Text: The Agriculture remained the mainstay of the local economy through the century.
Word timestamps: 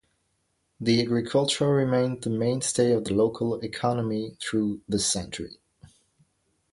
The 0.79 0.99
Agriculture 0.99 1.67
remained 1.69 2.23
the 2.23 2.31
mainstay 2.31 2.91
of 2.91 3.03
the 3.03 3.13
local 3.13 3.59
economy 3.59 4.35
through 4.41 4.81
the 4.89 4.97
century. 4.97 5.59